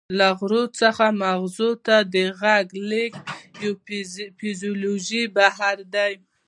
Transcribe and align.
له 0.17 0.27
غوږ 0.39 0.69
څخه 0.81 1.05
مغزو 1.21 1.69
ته 1.85 1.95
د 2.13 2.15
غږ 2.41 2.65
لیږد 2.89 3.23
یو 3.63 3.73
فزیولوژیکي 4.39 5.31
بهیر 5.35 5.79
دی 5.93 6.13